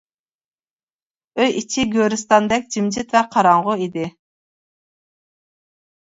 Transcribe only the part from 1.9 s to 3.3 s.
گۆرىستاندەك جىمجىت ۋە